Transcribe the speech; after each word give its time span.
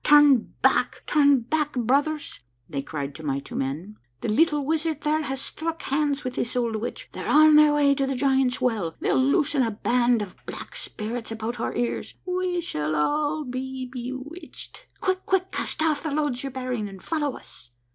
"Turn 0.03 0.51
back, 0.63 1.03
turn 1.05 1.41
back, 1.41 1.73
brothei*s," 1.73 2.39
they 2.67 2.81
cried 2.81 3.13
to 3.13 3.23
my 3.23 3.37
two 3.39 3.53
men." 3.53 3.97
The 4.21 4.29
little 4.29 4.65
wizard 4.65 5.01
there 5.01 5.21
has 5.21 5.39
struck 5.39 5.83
hands 5.83 6.23
with 6.23 6.33
this 6.33 6.55
old 6.55 6.77
witch. 6.77 7.07
They're 7.11 7.27
on 7.29 7.55
their 7.55 7.75
way 7.75 7.93
to 7.93 8.07
the 8.07 8.15
Giants' 8.15 8.59
Well. 8.59 8.95
They'll 8.99 9.23
loosen 9.23 9.61
a 9.61 9.69
band 9.69 10.23
of 10.23 10.43
black 10.47 10.75
spirits 10.75 11.31
about 11.31 11.59
our 11.59 11.75
ears. 11.75 12.15
We 12.25 12.61
shall 12.61 12.95
all 12.95 13.43
be 13.43 13.85
bewitched. 13.85 14.87
Quick! 15.01 15.23
Quick! 15.27 15.51
Cast 15.51 15.83
off 15.83 16.01
the 16.01 16.09
loads 16.09 16.43
ye're 16.43 16.49
bearing 16.51 16.89
and 16.89 16.99
follow 16.99 17.37
us." 17.37 17.69